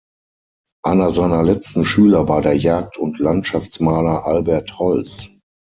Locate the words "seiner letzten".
1.11-1.85